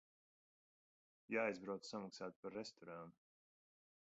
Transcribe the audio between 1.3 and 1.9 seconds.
Jāaizbrauc